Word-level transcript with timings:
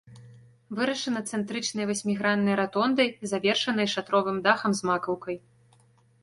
Вырашана 0.77 1.19
цэнтрычнай 1.35 1.85
васьміграннай 1.89 2.55
ратондай, 2.61 3.09
завершанай 3.33 3.87
шатровым 3.93 4.37
дахам 4.49 4.71
з 4.81 4.91
макаўкай. 4.93 5.37